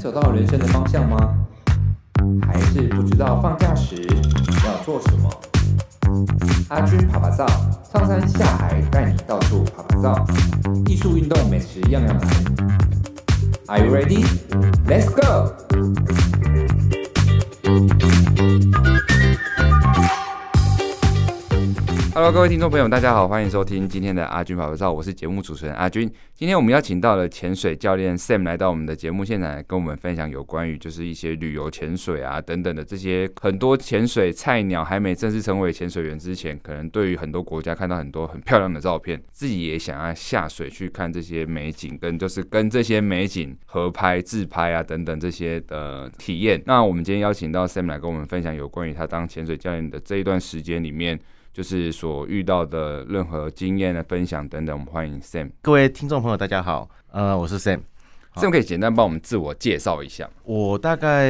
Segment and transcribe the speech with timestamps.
[0.00, 1.36] 走到人生的方向吗？
[2.46, 3.96] 还是不知道放假时
[4.64, 5.30] 要做什么？
[6.70, 7.46] 阿军爬爬照，
[7.92, 10.26] 上山下海带你到处爬爬照，
[10.86, 12.28] 艺术、运动、美食样样来。
[13.66, 14.24] Are you ready?
[14.88, 15.52] Let's go!
[22.12, 26.10] Hello，各位听众朋友，大家好，欢迎收听今天的阿军趴趴造，我是节目主持人阿军。
[26.34, 46.60] 今天我们邀请到了潜水教练 Sam 来到我们的节目现场，跟我们分享有关于就是一些旅游潜水啊等等的这些很多潜水菜鸟还没正式成为潜水员之前，可能对于很多国家看到很多很漂亮的照片，自己也想要下水去看这些美景，跟就是跟这些美景合拍、自拍啊等等这些的体验。
[46.66, 51.16] 那我们今天邀请到 Sam 来跟我们分享有关于他当潜水教练的这一段时间里面。
[51.52, 55.50] 就是所遇到的任何经验的分享等等，我们欢迎 Sam。
[55.60, 57.80] 各位听众朋友，大家好，呃，我是 Sam。
[58.36, 60.30] Sam 可以简单帮我们自我介绍一下。
[60.44, 61.28] 我大概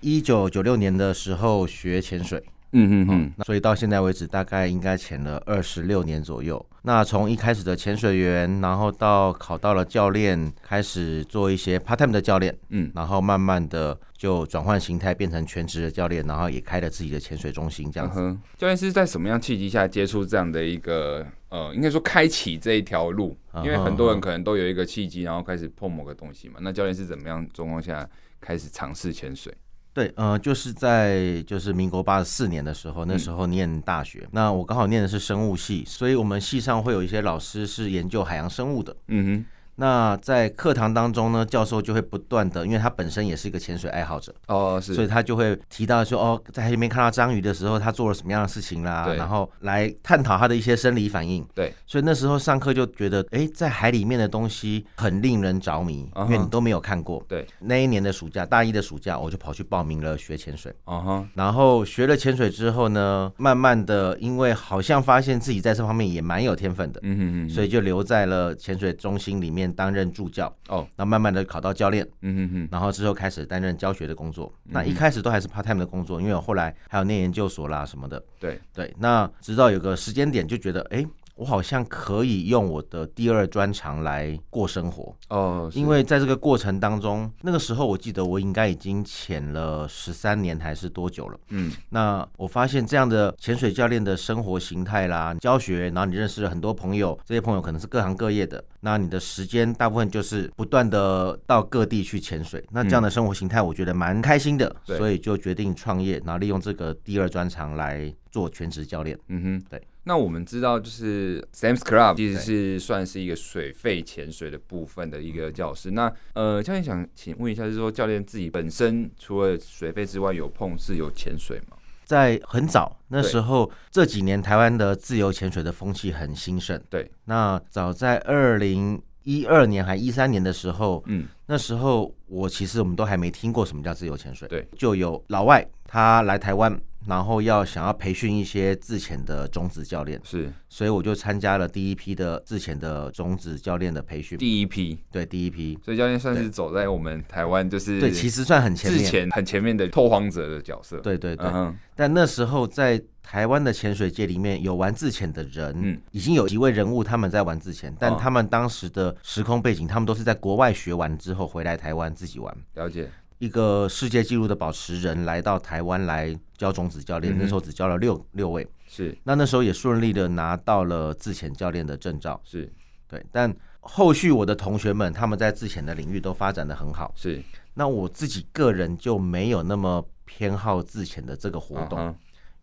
[0.00, 6.64] 一九九六年的时候学潜水，嗯嗯嗯，那所以到现在为止，大概应该潜了二十六年左右。
[6.82, 18.20] 那从一开始的潜水员，然后到考到了教练，开始做一些 part time 的教练，嗯，然后慢慢的就转换形态，变成全职的教练，然后也开了自己的潜水中心，这样子。
[18.20, 23.36] 嗯、教练是在什么样契机下接触这样的一个呃，应该说开启这一条路？
[23.56, 26.58] 因为很多人可能都有一个契机，然后开始碰某个东西嘛。
[26.60, 28.08] 那教练是怎么样状况下
[28.40, 29.52] 开始尝试潜水？
[29.92, 39.44] 对，呃，就是在就是民国八十四年的时候，那时候念大学，嗯、那我刚好念的是生物系，所以我们系上会有一些老师是研究海洋生物的，嗯哼。
[39.80, 51.46] 那在课堂当中呢，教授就会不断的，因为他本身也是一个潜水爱好者哦，是，所以他就会提到说，哦，在海里面看到章鱼的时候，他做了什么样的事情啦，然后来探讨他的一些生理反应。
[51.54, 57.24] 对，所以那时候上课就觉得，哎，在海里面的东西很令人着迷，因为你都没有看过。
[57.28, 60.74] 对，那一年的暑假，大一的暑假，我就跑去报名了学潜水。
[60.86, 70.54] 哦哈，然后学了潜水之后呢，慢慢的，因为好像发现自己在这方面也蛮有天分的，嗯哼嗯，所以就留在了潜水中心里面担任助教。
[70.68, 74.52] 哦，那慢慢的考到教练，嗯嗯嗯，然后之后开始担任教学的工作。
[74.64, 78.22] 那一开始都还是 part time 的工作，因为我后来还有念研究所啦什么的。
[78.40, 81.06] 对对，那直到有个时间点就觉得，哎。
[81.38, 85.14] 我好像可以用我的第二专长来过生活。
[85.28, 91.38] 哦，因为在这个过程当中，那个时候我记得我应该已经潜了十三年还是多久了？
[91.50, 109.16] 嗯，那我发现这样的潜水教练的生活形态啦，教学，然后你认识了很多朋友，这些朋友可能是各行各业的，那你的时间大部分就是不断的到各地去潜水，那这样的生活形态我觉得蛮开心的，嗯、所以就决定创业，然后利用这个第二专长来做全职教练。
[109.28, 109.80] 嗯哼，对。
[110.08, 115.90] 那我们知道，就是 Sam's Club 其实是算是一个水肺潜水的部分的一个教室。
[115.90, 121.76] 那呃，教练想请问一下，就是说教练自己本身除了水肺之外，有碰是有潜水吗？
[122.06, 126.82] 在很早那时候，对这几年台湾的自由潜水的风气很兴盛。
[126.88, 134.48] 对，那早在二零一二年还一三年的时候，嗯，那时候我其实我们都还没听过什么叫自由潜水。
[134.48, 136.80] 对，就有老外他来台湾。
[137.06, 144.36] 然后要想要培训一些自潜的种子教练，是，所以我就参加了第一批的自潜的种子教练的培训。
[144.36, 150.98] 第一批，对，第一批，所以教练算是走在我们台湾就是对，其实算很前面，很前面的拓荒者的角色。
[150.98, 151.46] 对对对。
[151.46, 151.74] Uh huh.
[151.94, 153.00] 但那时候在
[153.30, 162.56] 台湾的潜水界里面有玩自潜的人，嗯，已经有几位人物他们在玩自潜，但他们当时的时空背景，他们都是在国外学完之后回来台湾自己玩。
[162.72, 163.06] 了解。
[163.36, 169.14] 一个世界纪录的保持人来到台湾来教种子教练，嗯、那时候只教了六六位，是。
[169.24, 172.72] 那那时候也顺利的拿到了自潜教练的证照，是。
[173.06, 173.22] 对。
[173.30, 177.42] 但后续我的同学们他们在自潜的领域都发展的很好，是。
[177.74, 182.16] 那我自己个人就没有那么偏好自潜的这个活动，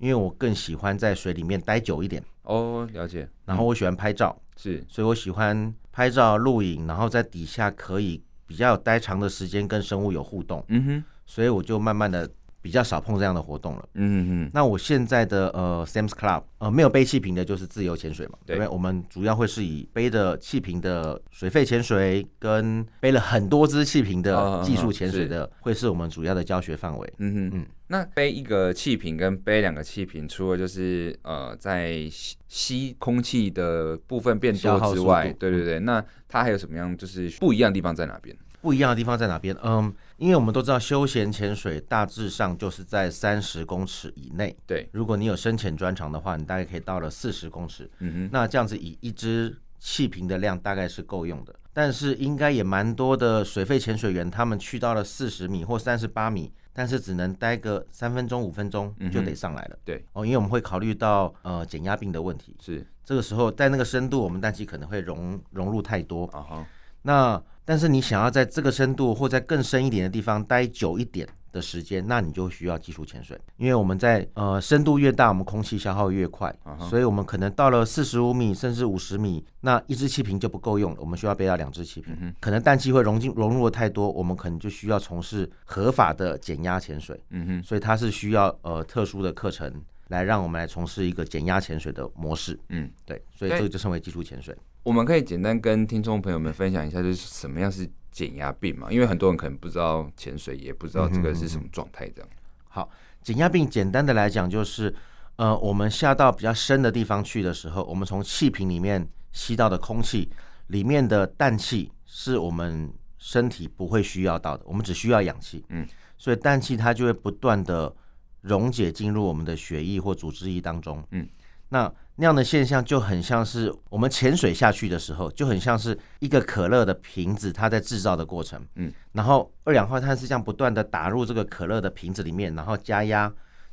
[0.05, 2.23] 因为我更喜欢在水里面待久一点。
[2.43, 3.27] 哦，了解。
[3.45, 8.21] 然后我喜欢拍照，是，所以我喜欢拍照录影，然后在底下可以。
[8.47, 12.29] 比较待长的时间跟生物有互动，嗯哼，所以我就慢慢的
[12.61, 14.51] 比较少碰这样的活动了，嗯哼。
[14.53, 27.65] 那我现在的呃 Sam's Club 呃没有背气瓶的，就是自由潜水嘛，对，对，我们主要会是以背着气瓶的水肺潜水跟背了很多支气瓶的技术潜水的，会是我们主要的教学范围，嗯哼嗯。
[27.87, 38.35] 那背一个气瓶跟背两个气瓶，除了就是呃在吸吸空气的部分变多之外，对对对，那它还有什么样就是不一样的地方在哪边？
[38.61, 39.55] 不一样的地方在哪边？
[39.63, 44.55] 嗯，因为我们都知道休闲潜水大致上就是在三十公尺以内。
[44.65, 47.87] 对，如果你有深潜专长的话，你大概可以到了四十公尺。
[47.99, 51.53] 嗯哼，那这样子以一只气瓶的量大概是够用的。
[51.71, 59.75] 但是应该也蛮多的水肺潜水员，他们去到了四十米或三十八米，但是只能待个三分钟五分钟就得上来了。
[59.75, 60.05] 嗯、对。
[60.11, 62.85] 哦，因为我们会考虑到呃减压病的问题，是。
[63.05, 66.25] 这个时候在那个深度，我们氮气可能会融融入太多。
[66.33, 66.67] 啊哈，
[67.03, 76.89] 那但是你想要在这个深度或在更深一点的地方待久一点的时间，那你就需要技术潜水，因为我们在呃深度越大，我们空气消耗越快，uh huh.
[76.89, 82.33] 所以我们可能到了四十五米甚至五十米，那一支气瓶就不够用了，我们需要背到两支气瓶，uh huh.
[82.41, 87.63] 可能氮气会融进融入的太多，我们可能就需要从事合法的减压潜水，uh huh.
[87.63, 92.91] 所以它是需要呃特殊的课程来让我们来从事一个减压潜水的模式，嗯、uh，huh.
[93.05, 94.53] 对，所以这个就称为技术潜水。
[94.83, 98.87] 我们可以简单跟听众朋友们分享一下，就是什么样是减压病嘛？
[98.89, 102.07] 因为很多人可能不知道潜水，也不知道这个是什么状态。
[102.07, 102.39] 这样、嗯、
[102.69, 102.89] 好，
[103.21, 104.95] 减压病简单的来讲就是，
[105.35, 110.31] 呃，我们下到比较深的地方去的时候，我们从气瓶里面吸到的空气
[110.67, 115.65] 里面的氮气是我们身体不会需要到的，我们只需要氧气。
[115.67, 115.85] 嗯，
[116.17, 117.93] 所以氮气它就会不断的
[118.39, 121.05] 溶解进入我们的血液或组织液当中。
[121.11, 121.27] 嗯，
[121.67, 121.93] 那。
[122.17, 128.65] 那样的现象就很像是我们潜水下去的时候，就很像是一个可乐的瓶子，它在制造的过程。
[128.75, 133.31] 嗯，然后二氧化碳是这样不断的打入这个可乐的瓶子里面，然后加压。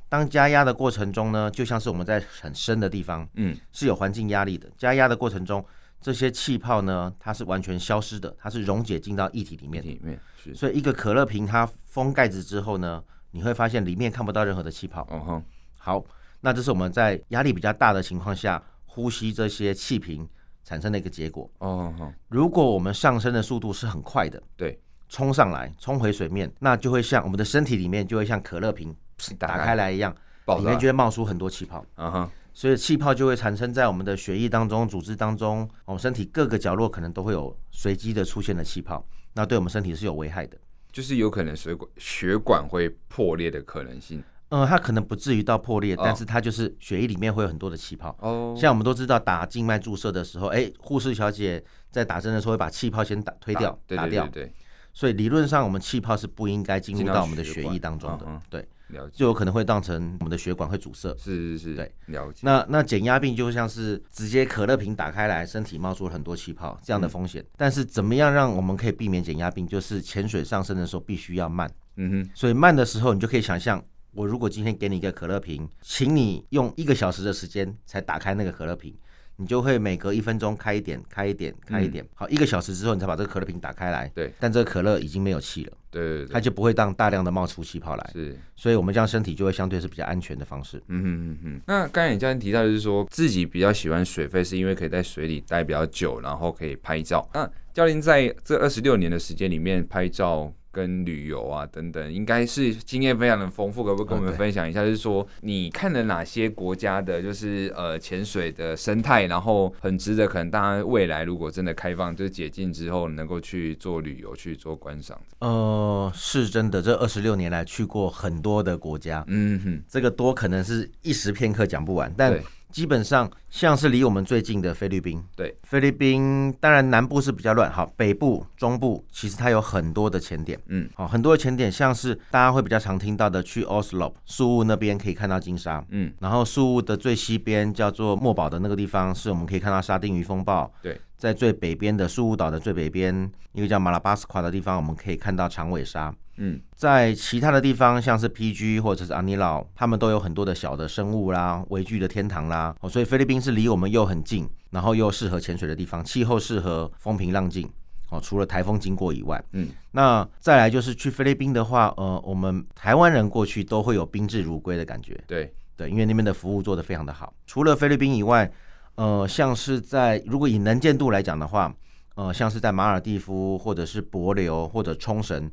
[0.08, 4.68] 当加压的过程中呢，就像是我们在很深的地方，嗯，是有环境压力的。
[4.76, 5.64] 加压的过程中，
[6.00, 9.82] 这些气泡呢，它是完全消失的，它是溶解进到液体里面。
[9.82, 10.52] 里面是。
[10.54, 15.06] 所以一个可乐瓶它封盖子之后呢，你会发现里面看不到任何的气泡。
[15.10, 15.44] 嗯哼，
[15.78, 16.04] 好。
[16.42, 20.28] 那这是我们在压力比较大的情况下呼吸这些气瓶
[20.64, 21.50] 产生的一个结果。
[21.58, 24.78] 哦，如果我们上升的速度是很快的，对，
[25.08, 28.94] 冲上来，冲回水面，那就会像我们的身体里面就会像可乐瓶
[29.38, 30.14] 打开来一样，
[30.58, 31.86] 里面就会冒出很多气泡。
[31.96, 40.58] 嗯哼，所以气泡就会产生在我们的血液当中、组织当中，我们身体各个角落可能都会有随机的出现的气泡，那对我们身体是有危害的，
[40.90, 44.22] 就是有可能水管血管会破裂的可能性。
[44.52, 48.14] 嗯，它可能不至于到破裂，但是它就是血液里面会有很多的气泡。
[48.20, 54.24] 哦，像我们都知道打静脉注射的时候，哎，护士小姐在打针的时候会把气泡先打推掉，打掉。
[54.28, 54.54] 对，对，对，对。
[54.92, 58.26] 所以理论上，我们气泡是不应该进入到我们的血液当中的。
[58.28, 59.12] 嗯、对，了解。
[59.14, 61.08] 就有可能会当成我们的血管会阻塞。
[61.16, 61.74] 是是是。
[61.74, 62.40] 对，了解。
[62.42, 67.40] 那那减压病就像是直接可乐瓶打开来，身体冒出了很多气泡这样的风险。
[67.40, 69.66] 嗯、但是怎么样让我们可以避免减压病？
[69.66, 71.72] 就是潜水上升的时候必须要慢。
[71.96, 72.30] 嗯哼。
[72.34, 73.82] 所以慢的时候，你就可以想象。
[74.14, 78.94] 我如果今天给你一个可乐瓶，请你用一个小时的时间才打开那个可乐瓶，
[79.36, 82.06] 你就会每隔一分钟开一点，开一点，开一点。
[82.14, 84.06] 好，一个小时之后你才把这个可乐瓶打开来。
[84.14, 85.72] 对，但这个可乐已经没有气了。
[85.90, 88.10] 对，对，对，它就不会当大量的冒出气泡来。
[88.12, 90.76] 是，所以我们这样身体就会相对是比较安全的方式。
[90.88, 91.60] 嗯嗯嗯嗯。
[91.66, 97.26] 那刚才你教练提到就是说自己比较喜欢水肺，是因为可以在水里待比较久，然后可以拍照。
[97.32, 100.52] 那教练在这二十六年的时间里面拍照。
[100.72, 104.82] 跟旅游啊等等，应该是经验非常的丰富，可不可以跟我们分享一下？
[104.82, 115.20] 就是说，你看了哪些国家的，就是呃潜水的生态，然后很值得可能大家未来如果真的开放，就是解禁之后，能够去做旅游去做观赏。
[115.40, 122.40] 呃，是真的，这二十六年来去过很多的国家，嗯哼，这个多可能是一时片刻讲不完，但。
[122.72, 146.14] 基本上像是离我们最近的菲律宾，对，菲律宾当然南部是比较乱，好，北部、中部其实它有很多的潜点，嗯，好，很多的潜点，像是大家会比较常听到的，去 Oslo 宿雾那边可以看到金沙，嗯，然后宿雾的最西边叫做墨宝的那个地方，是我们可以看到沙丁鱼风暴，对，在最北边的宿雾岛的最北边，一个叫马拉巴斯夸的地方，我们可以看到长尾鲨。
[146.44, 152.74] 嗯，在其他的地方，像是 PG 或者是阿尼老，他们都有很多的小的生物啦，微距的天堂啦。
[152.80, 157.70] 哦，所以菲律宾是离我们又很近，然后又适合潜水的地方，气候适合，风平浪静。
[158.10, 165.22] 哦，除了台风经过以外，嗯，那再来就是去菲律宾的话，呃，我们台湾人过去都会有宾至如归的感觉。
[165.28, 167.32] 对对，因为那边的服务做得非常的好。
[167.46, 168.50] 除了菲律宾以外，
[168.96, 171.72] 呃，像是在如果以能见度来讲的话，
[172.16, 175.48] 呃，像是在马尔蒂夫或者是帛琉或者冲绳。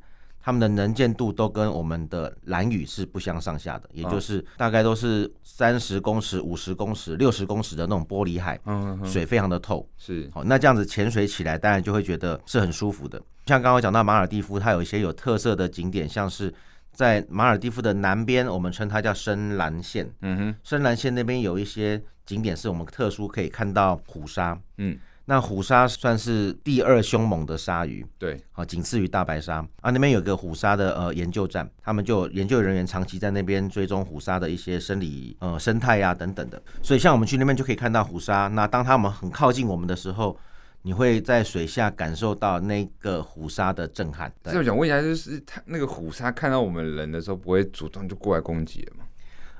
[0.49, 8.59] 他们的能见度都跟我们的蓝雨是不相上下的，也就是大概都是三十公尺、五十公尺、六十公尺的那种玻璃海，
[9.05, 9.87] 水非常的透。
[9.95, 13.21] 是，好，那这样子潜水起来，当然就会觉得是很舒服的。
[13.45, 16.51] 像刚刚讲到马尔蒂夫，它有一些有特色的景点，像是
[16.91, 20.11] 在马尔蒂夫的南边，我们称它叫深蓝线。
[20.23, 24.59] 嗯哼，深蓝线那边有一些景点是我们特殊可以看到虎鲨。
[24.77, 24.97] 嗯。
[25.29, 29.91] 那虎鲨算是第二凶猛的鲨鱼，对，好，仅次于大白鲨啊。
[29.91, 36.59] 那边有个虎鲨的呃研究站，他们就有研究人员长期在那边追踪虎鲨的一些生理呃生态呀等等的。
[36.81, 38.47] 所以像我们去那边就可以看到虎鲨。
[38.47, 40.35] 那当他们很靠近我们的时候，
[40.81, 44.33] 你会在水下感受到那个虎鲨的震撼。
[44.45, 49.03] 所以我想问一下，就是它那个虎鲨看到我们人的时候，不会主动就过来攻击了吗？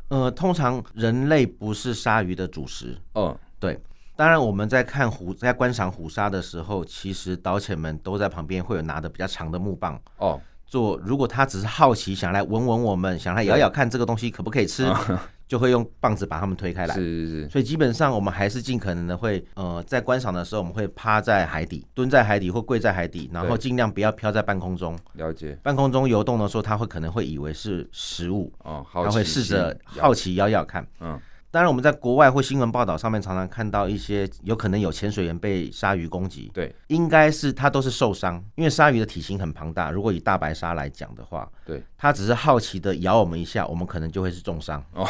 [0.08, 2.98] 呃，通常人类不是鲨鱼的主食。
[3.14, 3.80] 嗯，对。
[4.20, 14.86] 当然，我们在看虎，在观赏虎鲨的时候，其实导潜们都在旁边会有拿的比较长的木棒哦，做如果他只是好奇想来闻闻我们，想来咬咬看这个东西可不可以吃。
[14.86, 15.18] 嗯
[15.50, 24.96] 就会用棒子把他们推开来，是是是，所以基本上我们还是尽可能的会，呃，在观赏的时候，我们会趴在海底，蹲在海底或跪在海底，然后尽量不要飘在半空中。
[25.14, 25.58] 了解。
[25.64, 31.20] 半空中游动的时候，他会可能会以为是食物，哦，他会试着好奇咬咬看，嗯。
[31.52, 36.52] 当然，我们在国外或新闻报道上面常常看到一些有可能有潜水员被鲨鱼攻击。
[36.54, 39.90] 对，应该是他都是受伤，因为鲨鱼的体型很庞大。
[39.90, 44.84] 如果以大白鲨来讲的话，对，它只是好奇的咬我们一下，我们可能就会是重伤。
[44.94, 45.08] 哦，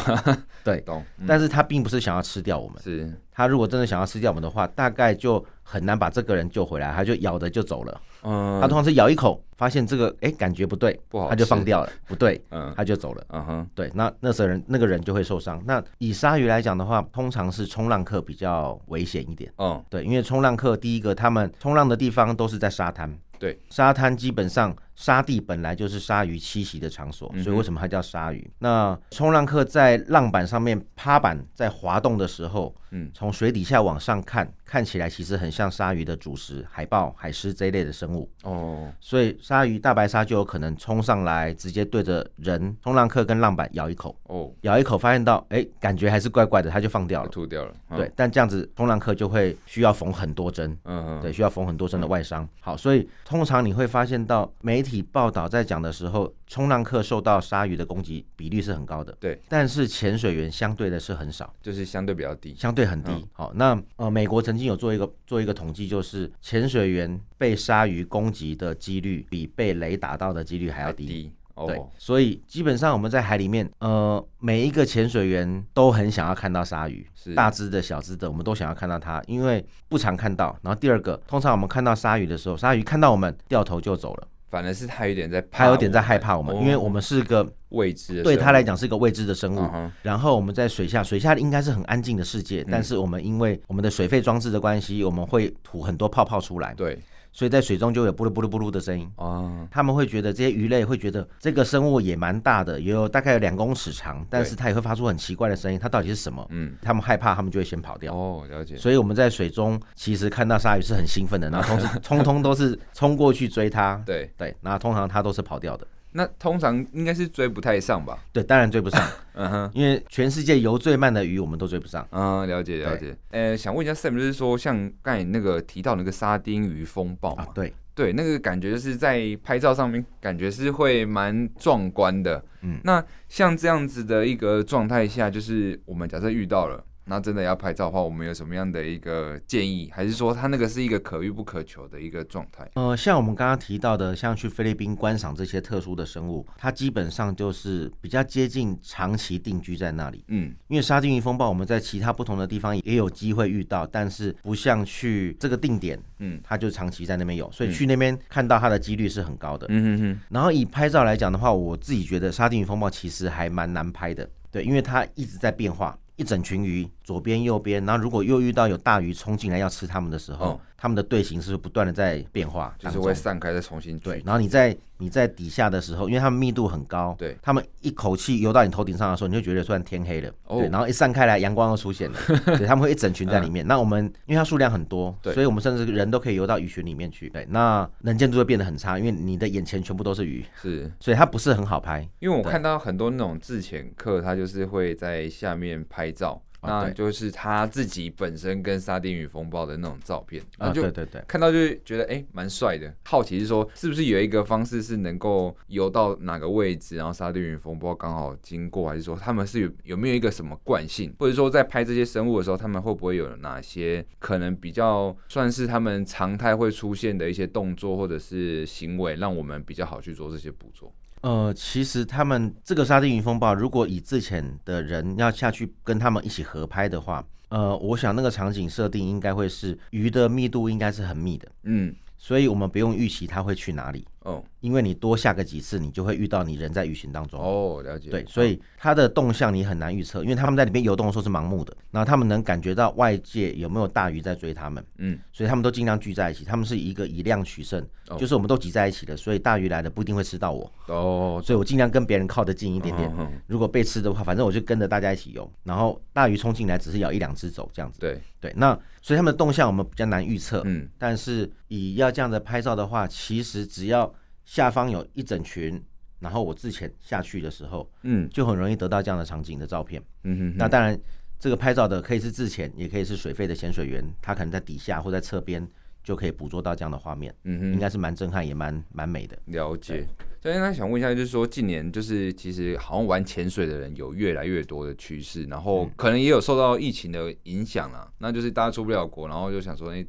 [0.64, 1.04] 对，懂。
[1.28, 2.82] 但是它并不是想要吃掉我们。
[2.82, 3.14] 是。
[3.32, 8.02] 它如果真的想要吃掉我们的话，大概就很难把这个人救回来，他就咬着就走了。
[8.24, 13.24] 嗯，他通常是咬一口，发现这个哎感觉不对，不好，他就放掉了，不对，嗯，他就走了。
[13.30, 15.62] 嗯哼，对，那那时候人那个人就会受伤。
[15.66, 19.54] 那以鲨鱼来讲的话，通常是冲浪客比较危险一点。
[19.58, 24.76] 嗯，对，因为冲浪客第一个他们冲浪的地方都是在沙滩，对，沙滩基本上。
[25.00, 28.46] 沙地本来就是鲨鱼栖息的场所，所以为什么它叫鲨鱼？
[28.46, 38.30] 嗯、那冲浪客在浪板上面趴板在滑动的时候，嗯，从水底下往上看，看起来其实很像鲨鱼的主食，海豹、海狮这一类的生物。
[38.44, 44.14] 哦，所以鲨鱼、大白鲨就有可能冲上来，直接对着人冲浪客跟浪板咬一口。
[44.24, 47.74] 哦，咬一口发现到，哎、欸，感觉还是怪怪的，它就放掉了，吐掉了。
[47.92, 50.78] 嗯、对，但这样子冲浪客就会需要缝很多针。
[50.84, 52.44] 嗯嗯，对，需要缝很多针的外伤。
[52.44, 54.90] 嗯、好，所以通常你会发现到媒体。
[54.90, 59.40] 体报道在讲的时候，冲浪客受到鲨鱼的攻击比率是很高的，对。
[59.48, 63.12] 但是潜水员相对的是很少，就是相对比较低，相对很低。
[63.12, 71.06] 嗯、好，那呃，美国曾经有做一个做一个统计，就是潜水员被鲨鱼攻击的几率比被雷打到的几率还要低。
[71.06, 80.58] 低哦、对，所以基本上我们在海里面，呃，每一个潜水员都很想要看到鲨鱼，是大只的小只的，我们都想要看到它，因为不常看到。
[80.64, 84.28] 然后第二个，通常我们看到鲨鱼的时候，鲨鱼看到我们掉头就走了。
[84.50, 89.70] 反而是他有点在，他有点在害怕我们，因为我们是个未知，对他来讲是个未知的生物。
[90.02, 96.74] 然后我们在水下，水下应该是很安静的世界，但是我们因为我们的水肺装置的关系，我们会吐很多泡泡出来。
[96.74, 96.98] 对。
[97.32, 106.46] 所以在水中就有布噜布噜布噜的声音哦，他们会觉得这些鱼类会觉得这个生物也蛮大的，也有大概有两公尺长，但是它也会发出很奇怪的声音，它到底是什么？
[106.50, 108.14] 嗯，他们害怕，他们就会先跑掉。
[108.14, 108.76] 哦，了解。
[108.76, 114.02] 所以我们在水中其实看到鲨鱼是很兴奋的，然后通通 通通都是冲过去追它。
[114.06, 115.86] 对对，然后通常它都是跑掉的。
[116.12, 118.18] 那通常应该是追不太上吧？
[118.34, 119.08] 对，当然追不上。
[119.34, 122.06] 嗯哼，因为全世界游最慢的鱼，我们都追不上。
[122.12, 123.16] 嗯，了解了解。
[123.32, 127.48] 呃，想问一下 Sam，就是说像刚才那个提到那个沙丁鱼风暴嘛？
[127.54, 132.44] 对对，那个感觉就是在拍照上面感觉是会蛮壮观的。
[132.62, 136.84] 嗯，那像这样子的一个状态下，就是我们假设遇到了。
[137.10, 139.90] 那真的要拍照的话，我们有什么样的一个建议？
[139.92, 142.70] 还是说它那个是一个可遇不可求的一个状态？
[142.76, 150.24] 呃，像我们刚刚提到的，像去菲律宾观赏这些特殊的生物，它基本上就是比较接近长期定居在那里。
[150.28, 159.66] 嗯，因为沙丁鱼风暴，我们在其他不同的地方也有机会遇到，但是不像去这个定点，嗯，它就长期在那边有，所以去那边看到它的几率是很高的。
[159.70, 160.20] 嗯哼哼。
[160.30, 165.98] 然后以拍照来讲的话，我自己觉得沙丁鱼风暴其实还蛮难拍的，对，因为它一直在变化。
[166.20, 174.22] 一整群鱼，左边右边，然后如果又遇到有大鱼冲进来要吃它们的时候，它们的队形是不断的在变化，就是会散开再重新对。
[174.26, 182.18] 然后你在你在底下的时候，因为他们密度很高，对，他们一口气游到你头顶上的时候，你就觉得突然天黑了，对，然后一散开来，阳光又出现了，
[182.58, 183.66] 对，他们会一整群在里面。
[183.68, 192.08] 那我们因为它数量很多，对，所以我们甚至人都可以游到鱼群里面去，对，那能见度会变得很差，因为你的眼前全部都是鱼，是，所以它不是很好拍。
[192.20, 196.42] 因为我看到很多那种自潜客，他就是会在下面拍照。
[196.62, 202.94] 那就是他自己本身跟沙丁鱼风暴的那种照片，啊就对对对，看到就觉得哎蛮帅的。
[203.06, 220.94] 好奇是说，是不是有一个方式是能够游到哪个位置，然后沙丁鱼风暴刚好经过，还是说他们是有有没有一个什么惯性，或者说在拍这些生物的时候，他们会不会有哪些可能比较算是他们常态会出现的一些动作或者是行为，让我们比较好去做这些捕捉？
[221.22, 237.40] 呃，其实他们这个沙丁鱼风暴，如果以之前的人要下去跟他们一起合拍的话，呃，我想那个场景设定应该会是鱼的密度应该是很密的，嗯，所以我们不用预期它会去哪里哦，因为你多下个几次，你就会遇到你人在鱼群当中。
[237.40, 238.10] 哦，了解。
[238.10, 250.72] 对，所以它的动向你很难预测，因为他们在里面游动的时候是盲目的，然后他们能感觉到外界有没有大鱼在追他们，嗯，所以他们都尽量聚在一起，他们是一个以量取胜，哦、就是我们都挤在一起的，所以大鱼来了不一定会吃到我。
[250.88, 258.22] 哦，所以我尽量跟别人靠得近一点点，哦、如果被吃的话，反正我就跟着大家一起游，然后大鱼冲进来只是咬一两只走这样子，对。
[258.42, 258.78] 对，那。
[259.02, 264.14] 所以他们的动向我们比较难预测，嗯，但是以要这样的拍照的话，其实只要
[264.50, 265.80] 下方有一整群，
[266.18, 270.58] 然后我自潜下去的时候，嗯，就很容易得到这样的场景的照片，嗯哼哼。
[270.58, 271.00] 那当然，
[271.40, 275.70] 这个拍照的可以是自潜，也可以是水肺的潜水员，他可能在底下或在侧边
[276.04, 279.38] 就可以捕捉到这样的画面，嗯哼，应该是蛮震撼，也蛮蛮美的。
[279.46, 280.08] 了解。
[280.42, 288.12] 所以他想问一下，就是说近年就是其实好像玩潜水的人有越来越多的趋势，然后可能也有受到疫情的影响啦。
[288.18, 290.04] 那就是大家出不了国，然后就想说，哎，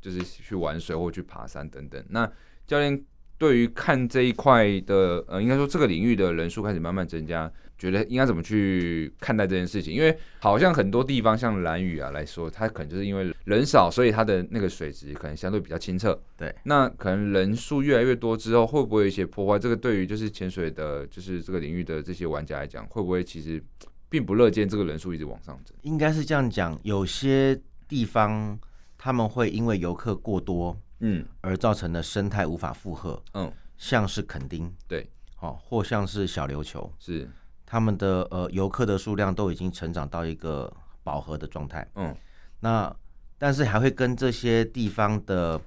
[0.00, 2.00] 就是去玩水或去爬山等等。
[2.10, 2.30] 那
[2.64, 3.02] 教练
[3.42, 7.50] 对于看这一块的，呃，应该说这个领域的人数开始慢慢增加。
[7.76, 9.92] 觉得应该怎么去看待这件事情？
[9.92, 16.16] 因为好像很多地方像蓝屿啊来说，它可能就是因为人少，所以它的那个水质可能相对比较清澈。
[16.36, 19.58] 对，那可能人数越来越多之后，会不会有一些破坏？
[19.58, 23.60] 这个对于就是潜水的，就是这个领域的这些玩家来讲，会不会其实
[24.08, 25.76] 并不乐见这个人数一直往上增？
[25.82, 28.56] 应该是这样讲，有些地方
[28.96, 35.08] 他们会因为游客过多，嗯，而造成的生态无法负荷，嗯，像是垦丁，对，
[35.40, 37.28] 哦，或像是小琉球，是。
[37.64, 40.70] 他们的呃游客的数量都已经成长到一个
[41.02, 42.14] 饱和的状态，嗯，
[42.60, 42.94] 那
[43.38, 45.58] 但是还会跟这些地方的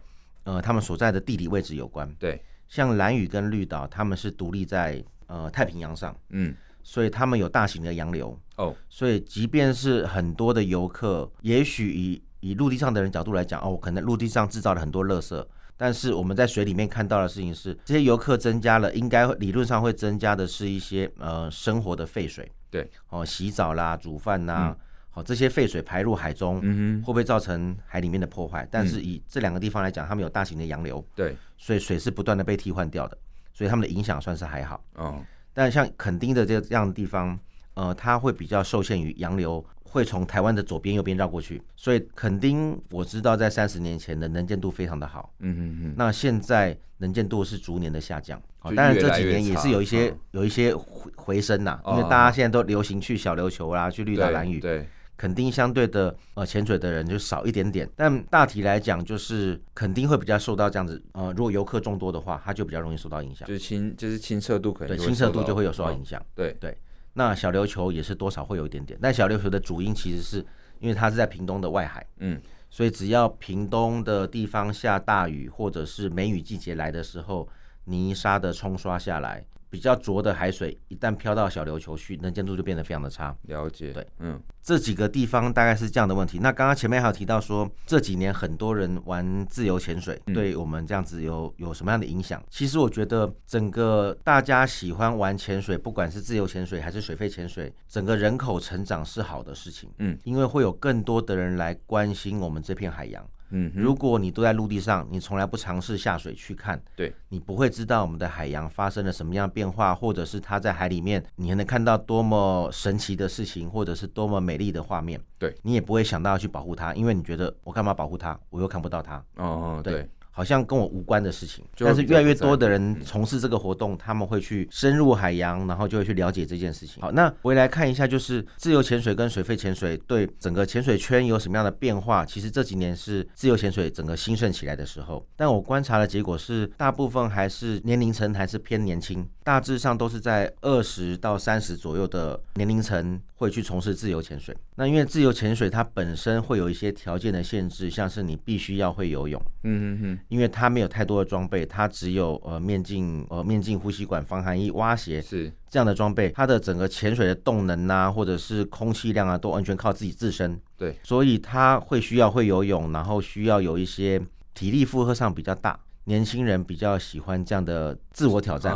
[0.44, 15.44] 呃他们所在的地理位置有关，对，像蓝屿跟绿岛，他们是独立在呃太平洋上，嗯，所以他们有大型的洋流，哦，所以即便是很多的游客，也许以以陆地上的人角度来讲，哦，可能陆地上制造了很多垃圾。
[15.75, 24.78] 但是我们在水里面看到的事情是，这些游客增加了，应该理论上会增加的是一些呃生活的废水，对，哦，洗澡啦、煮饭呐，
[25.16, 26.62] 哦，这些废水排入海中，
[27.02, 28.64] 会不会造成海里面的破坏？
[28.64, 33.18] 嗯、但是以这两个地方来讲，他们有大型的洋流，对，所以水是不断的被替换掉的，
[33.52, 34.80] 所以他们的影响算是还好。
[34.94, 35.20] 哦，
[35.52, 37.38] 但像垦丁的这这样的地方，
[37.74, 39.66] 呃，它会比较受限于洋流。
[39.96, 45.34] 会从台湾的左边、右边绕过去，所以垦丁我知道在三十年前的能见度非常的好。
[45.40, 45.96] 嗯嗯嗯。
[45.98, 54.60] 那现在能见度是逐年的下降，当然这几年也是有一些有一些回回升呐，因为大家现在都流行去小琉球啦，去绿岛、蓝屿。
[54.60, 54.86] 对。
[55.18, 63.48] 垦丁相对的呃潜水的人就少一点点，但大体来讲就是垦丁会比较受到这样子呃，如果游客众多的话，它就比较容易受到影响。
[63.48, 66.22] 就是清就是清澈度可能对清澈度就会有受到影响。
[66.36, 66.77] 对对。
[67.18, 70.46] 那小琉球也是多少会有一点点，但小琉球的主因其实是
[70.80, 77.48] 因为它是在屏东的外海，嗯，所以只要屏东的地方下大雨，或者是梅雨季节来的时候，
[77.86, 79.46] 泥沙的冲刷下来。
[79.75, 83.35] 比较浊的海水一旦飘到小琉球去，能见度就变得非常的差。
[83.42, 86.40] 了解，对，嗯，这几个地方大概是这样的问题。
[86.40, 92.42] 那刚刚前面还有提到说，这几年很多人玩自由潜水，对我们这样子有有什么样的影响？
[92.50, 99.90] 其实我觉得，整个大家喜欢玩潜水，不管是自由潜水还是水肺潜水，整个人口成长是好的事情。
[99.98, 103.27] 嗯，因为会有更多的人来关心我们这片海洋。
[103.50, 119.24] 嗯，如果你都在陆地上，你从来不尝试下水去看，对，你不会知道我们的海洋发生了什么样变化，或者是它在海里面，你还能看到多么神奇的事情，或者是多么美丽的画面，对，你也不会想到要去保护它，因为你觉得我干嘛保护它，我又看不到它。
[119.36, 119.94] 哦，对。
[119.94, 127.02] 对好像跟我无关的事情，但是越来越多的人从事这个活动，他们会去深入海洋，然后就会去了解这件事情。
[127.02, 132.26] 好，那回来看一下，就是自由潜水跟水肺潜水对整个潜水圈有什么样的变化？
[132.26, 144.54] 其实这几年是自由潜水整个兴盛起来的时候，但我观察的结果是，大部分还是年龄层还是偏年轻，大致上都是在二十到三十左右的年龄层会去从事自由潜水。
[144.76, 149.42] 那因为自由潜水它本身会有一些条件的限制，像是你必须要会游泳。
[149.64, 150.20] 嗯嗯嗯。
[150.27, 156.29] 因为它没有太多的装备，它只有呃面镜、呃面镜、呼吸管、防寒衣、蛙鞋是这样的装备。
[156.29, 160.59] 它的整个潜水的动能啊，或者是空气量啊，都完全靠自己自身。
[160.77, 164.22] 对，所以他会需要会游泳，然后需要有一些
[164.53, 165.79] 体力负荷上比较大。
[166.07, 168.75] 年轻人比较喜欢这样的自我挑战，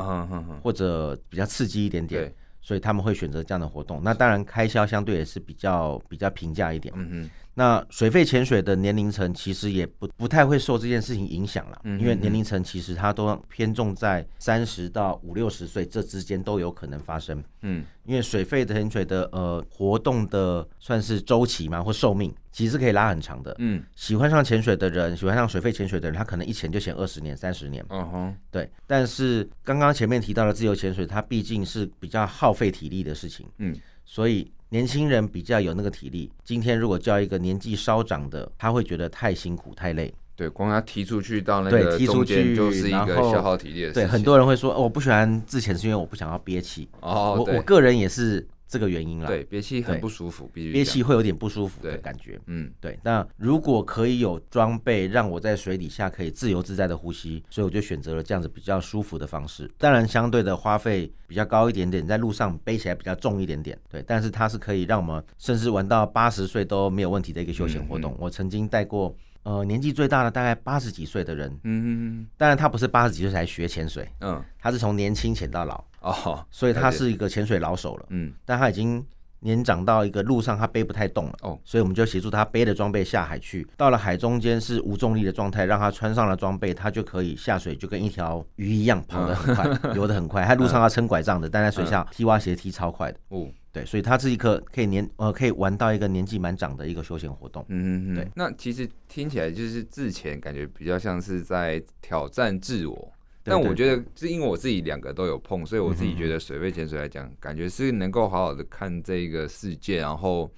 [0.63, 4.01] 或者比较刺激一点点，所以他们会选择这样的活动。
[4.03, 6.91] 那当然开销相对也是比较比较平价一点。
[6.97, 7.29] 嗯
[7.59, 17.43] 那水肺潜水的年龄层其实也不不太会受这件事情影响了，因为年龄层其实它都偏重在三十到五六十岁这之间都有可能发生。
[17.63, 23.53] 嗯，因为水肺的潜水的呃活动的算是周期嘛或寿命，其实是可以拉很长的。
[23.59, 27.85] 嗯，喜欢上潜水的人，喜欢上水肺潜水的人，他可能一潜就潜二十年、三十年。
[27.89, 28.71] 嗯哼，对。
[28.87, 33.45] 但是刚刚前面提到的自由潜水，它毕竟是比较耗费体力的事情。
[33.57, 33.75] 嗯，
[34.09, 34.51] 所以。
[34.71, 40.13] 年轻人比较有那个体力，今天如果叫一个年纪稍长的，他会觉得太辛苦太累。
[40.35, 44.03] 对，光他踢出去到那个踢出去就是一个消耗体力的事情。
[44.03, 46.87] 对，很多人会说，哦，我不喜欢自潜是因为我不想要憋气。
[47.01, 48.47] 哦，我我个人也是。
[48.69, 52.99] 这个原因啦，对，憋气很不舒服，憋气会有点不舒服的感觉，嗯，对。
[53.03, 59.69] 那如果可以有装备让我在水底下可以自由自在的呼吸，所以我就选择了这样子比较舒服的方式。
[59.79, 64.03] 当然，相对的花费比较高一点点，在路上背起来比较重一点点，对。
[64.05, 68.11] 但是它是可以让我们甚至玩到八十岁都没有问题的一个休闲活动。
[68.11, 69.15] 嗯嗯，我曾经带过。
[69.43, 79.05] 呃，年纪最大的大概八十几岁的人，嗯，当然他不是八十几岁才学潜水，嗯，他是从年轻潜到老，哦，所以他是一个潜水老手了，嗯，但他已经
[79.41, 93.47] 年长到一个路上他背不太动了，哦，所以我们就协助他背着装备下海去，到了海中间是无重力的状态，让他穿上了装备，他就可以下水，就跟一条鱼一样，跑得很快，游得很快，他路上要撑拐杖的，但在水下踢蛙鞋踢超快的，哦。
[93.71, 97.63] 对，所以他是一个可以年呃可以玩到一个年纪蛮长的一个休闲活动。
[97.69, 98.15] 嗯嗯嗯。
[98.15, 103.13] 对，那其实听起来就是自前，感觉比较像是在挑战自我。
[103.49, 110.49] 但我觉得是因为我自己两个都有碰，所以我自己觉得水肺潜水来讲，嗯、感觉是能够好好的看这个世界，然后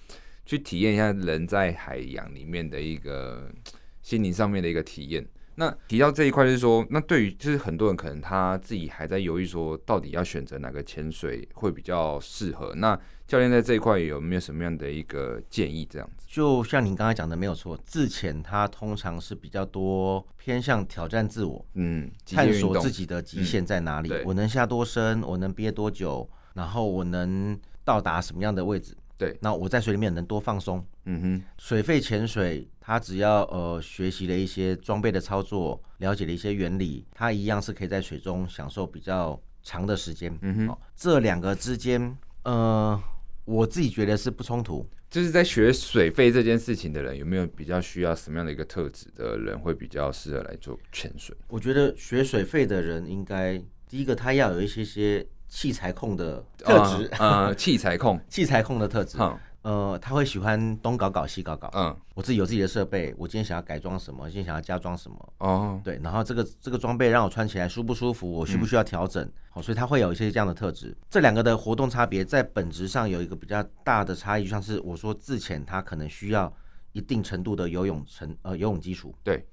[0.45, 3.49] 去体验一下人在海洋里面的一个
[4.01, 5.25] 心灵上面的一个体验。
[5.55, 12.73] 那提到这一块，就是说，那对于就是很多人可能他自己还在犹豫，说到底要选择哪个潜水会比较适合。
[12.75, 15.85] 那教练在这一块有没有什么样的一个建议？
[15.89, 28.95] 这样子，就像您刚才讲的，没有错，自潜它通常是比较多偏向挑战自我，嗯，探索自己的极限在哪里，嗯、我能下多深，我能憋多久，然后我能到达什么样的位置。
[29.17, 30.83] 对，那我在水里面能多放松。
[31.05, 40.37] 嗯哼，水肺潜水，它只要呃学习了一些装备的操作，了解了一些原理，它一样是可以在水中享受比较长的时间。
[40.41, 43.01] 嗯哼，哦，这两个之间，呃，
[43.45, 44.87] 我自己觉得是不冲突。
[45.09, 51.35] 就是在学水肺这件事情的人，有没有比较需要什么样的一个特质的人会比较适合来做潜水？
[51.47, 55.25] 我觉得学水肺的人应该第一个他要有一些些。
[55.51, 59.17] 器材控的特质，呃，器材控，器材控的特质，
[59.63, 70.97] 呃，他会喜欢东搞搞西搞搞，嗯，我自己有自己的设备，我今天想要改装什么，今天想要加装什么，哦，对，然后这个这个装备让我穿起来舒不舒服，我需不需要调整，好，所以他会有一些这样的特质。
[71.09, 76.51] 这两个的活动差别在本质上有一个比较大的差异，就像是我说自潜，它可能需要
[76.93, 79.45] 一定程度的游泳成呃游泳基础，对，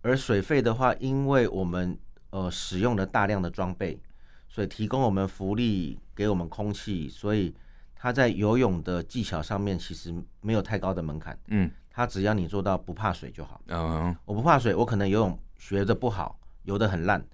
[0.00, 1.98] 而水肺的话，因为我们
[2.30, 4.00] 呃使用了大量的装备。
[4.48, 7.54] 所以提供我们浮力，给我们空气，所以
[8.02, 11.38] 它在游泳的技巧上面其实没有太高的门槛。
[11.46, 13.60] 嗯，他只要你做到不怕水就好。
[13.68, 17.24] 嗯，我不怕水，我可能游泳学得不好，游得很烂，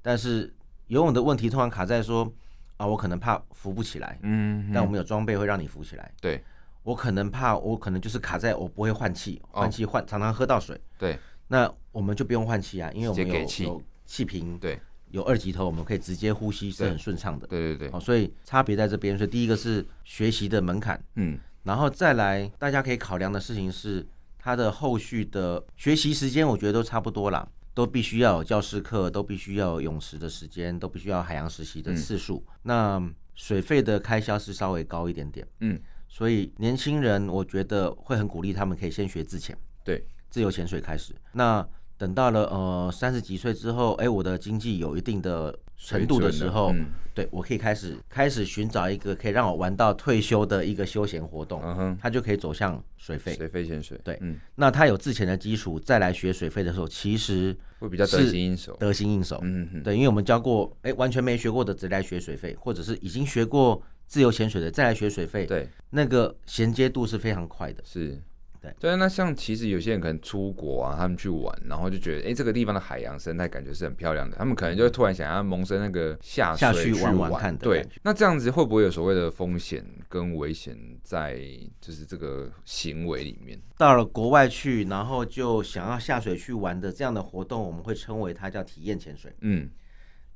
[0.00, 0.54] 但是
[0.86, 2.32] 游泳的问题通常卡在说
[2.76, 4.16] 啊，我可能怕浮不起来。
[4.22, 6.12] 嗯，但我们有装备会让你浮起来。
[6.20, 6.40] 对，
[6.84, 10.80] 我可能怕，我可能就是卡在我不会换气，换气换常常喝到水。
[10.96, 14.56] 对，那我们就不用换气啊，因为我们有有气瓶。
[14.60, 14.80] 对。
[15.12, 17.46] 有二级头，我们可以直接呼吸，是很顺畅的。
[17.46, 19.16] 对对对，好，所以差别在这边。
[19.16, 24.04] 所以第一个是学习的门槛，嗯，然后再来，大家可以考量的事情是，
[24.38, 32.42] 它的后续的学习时间，我觉得都差不多啦，都必须要有教室课，都必须要有泳池的时间，都必须要海洋实习的次数。
[32.46, 41.14] 嗯、那水费的开销是稍微高一点点，嗯，所以年轻人我觉得会很鼓励他们可以先学自潜，对，自由潜水开始。
[41.32, 41.66] 那
[42.02, 53.32] 等到了呃三十几岁之后，哎，我的经济有一定的程度的时候，嗯、对我可以开始开始寻找一个可以让我玩到退休的一个休闲活动，嗯哼，他就可以走向水费。
[53.34, 68.20] 水费潜水，对，嗯，那他有之前的基础，再来学水费的时候，其实会比较得心应手，得心应手，嗯哼，对，因为我们教过，哎，完全没学过的直来学水费，或者是已经学过自由潜水的再来学水费，对，那个衔接度是非常快的，是。
[68.62, 77.56] 对，对，那像其实有些人可能出国啊，他们去玩，然后就觉得，哎，这个地方的海洋生态感觉是很漂亮的，他们可能就会突然想要萌生那个下水去玩玩看。
[77.56, 81.40] 对，那这样子会不会有所谓的风险跟危险在，
[81.80, 83.60] 就是这个行为里面？
[83.76, 89.34] 到了国外去，然后就想要下水去玩的这样的活动，我们会称为它叫体验潜水。
[89.40, 89.68] 嗯，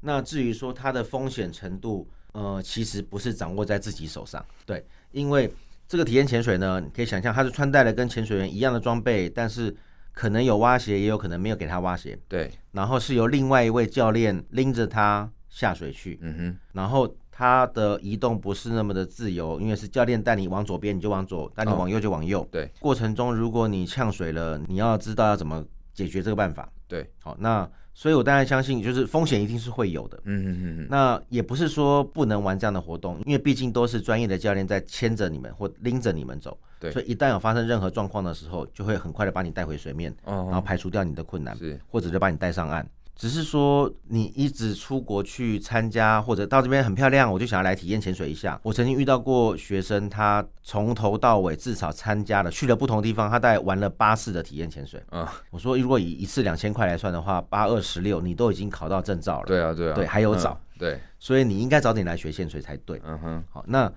[0.00, 5.48] 那至于说它的风险程度，呃，其实不是掌握在自己手上，对，因为。
[5.88, 9.74] 这个体验潜水呢，你可以想象他是穿戴了跟潜水员一样的装备，但是
[10.12, 12.18] 可能有蛙鞋，也有可能没有给他蛙鞋。
[12.28, 16.18] 对，然后是由另外一位教练拎着他下水去。
[16.22, 22.40] 嗯哼，然后他的移动不是那么的自由，因为是教练带你往左边你就往左，带你往右就往右。
[22.40, 26.68] 哦、对，过程中如果你呛水了，你要知道要怎么解决这个办法。
[26.88, 27.68] 对，好，那。
[27.98, 30.20] 所以，我当然相信，就是风险一定是会有的。
[30.24, 30.86] 嗯嗯嗯。
[30.90, 36.58] 那也不是说不能玩这样的活动，因为毕竟都是专业的教练在牵着你们或拎着你们走。
[36.78, 36.92] 对。
[36.92, 42.86] 所以，一旦有发生任何状况的时候，就会很快的把你带回水面，然后排除掉你的困难，是，或者就把你带上岸。
[43.16, 48.60] 只是说，你一直出国去参加，或者到这边很漂亮，我就想要来体验潜水一下。
[48.62, 55.02] 我曾经遇到过学生，他从头到尾至少参加了去了不同地方，他大概玩了八次的体验潜水。
[55.12, 59.46] 嗯，我说如果以一次两千块来算的话，八二十六，你都已经考到证照了。
[59.46, 60.52] 对啊，对啊，对，还有早。
[60.74, 63.00] 嗯、对，所以你应该早点来学潜水才对。
[63.02, 63.90] 嗯哼，好，那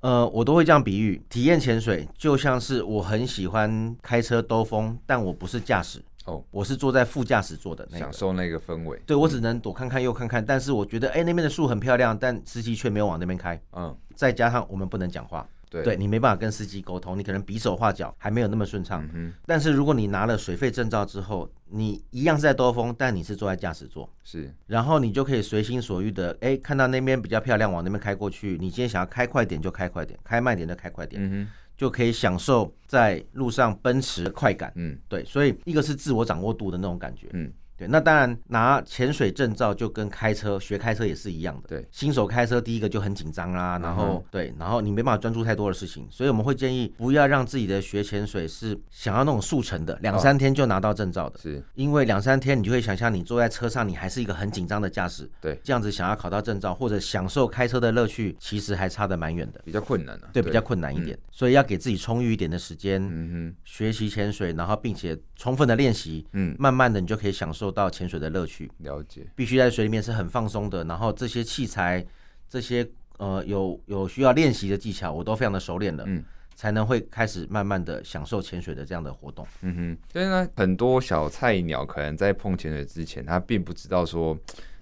[0.00, 6.02] 呃，我都会这样比喻，体验潜水就像是我很喜欢开车兜风，但我不是驾驶。
[6.26, 9.00] 哦，我是坐在副驾驶座的那个，享受那个氛围。
[9.06, 13.60] 对，我只能左看看右看看，但是我觉得，哎，那边的树很漂亮，但司机却没有往那边开。
[13.72, 15.48] 嗯，再加上我们不能讲话。
[15.68, 19.08] 对，对你没办法跟司机沟通，你可能比手画脚还没有那么顺畅。
[19.12, 19.32] 嗯。
[19.46, 28.56] 但是如果你拿了水费证照之后，你一样是在兜风，但你是坐在驾驶座，是，然后你就可以随心所欲的，哎，看到那边比较漂亮，往那边开过去。
[28.60, 31.20] 你今天想要开快点就开快点，开慢点就开快点。
[31.20, 31.52] 嗯哼。
[31.76, 34.72] 就可以享受在路上奔驰的快感。
[34.76, 37.28] 嗯，对，所以一个是自我掌握度的那种感觉。
[37.32, 37.52] 嗯。
[37.76, 41.68] 对，那当然拿潜水证照就跟开车学开车也是一样的。
[41.68, 51.38] 对，新手开车第一个就很紧张啦，然后、嗯、对，然后你没办法专注太多的事情，所以我们会建议不要让自己的学潜水是想要那种速成的，两三天就拿到证照的。
[51.38, 55.28] 是、哦，因为两三天你就会想象你坐在车上，你还是一个很紧张的驾驶。
[55.40, 60.28] 对，这样子想要考到证照或者享受开车的乐趣，其实还差得蛮远的，比较困难啊。
[60.32, 68.70] 对，对比较困难一点、嗯，所以要给自己充裕一点的时间，嗯哼，学习潜水，然后并且充分的练习，嗯，慢慢的你就可以享受到潜水的乐趣。
[68.78, 70.84] 了解，必须在水里面是很放松的。
[70.84, 72.04] 然后这些器材，
[72.48, 76.24] 这些呃有有需要练习的技巧，我都非常的熟练了，嗯，
[76.54, 79.46] 才能会开始慢慢的享受潜水的这样的活动。
[79.62, 84.38] 嗯哼，所以呢，很多小菜鸟可能在碰潜水之前，他并不知道说。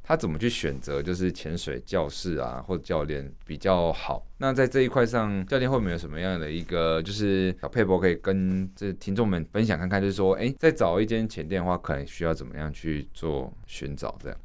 [0.06, 4.22] 他怎么去选择就是潜水教室啊，或者教练比较好？
[4.36, 10.02] 那在这一块上，教练会不会有什么样的一个就是小佩博可以跟这听众们分享看看？
[10.02, 14.14] 就是说，哎，在找一间潜店的话，可能需要怎么样去做寻找？
[14.22, 14.38] 这样。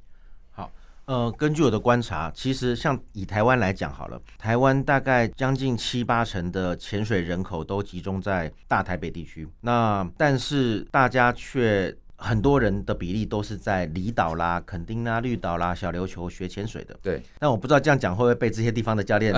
[0.51, 0.71] 好，
[1.03, 11.93] 呃，根据我的观察，其实像以台湾来讲好了，台湾大概将近七八成的潜水人口都集中在大台北地区，那但是大家却。
[12.21, 16.93] 很多人的比例都是在离岛啦、垦丁啦、绿岛啦、小琉球学潜水的。
[17.01, 19.33] 对，但我不知道这样讲会不会被这些地方的教练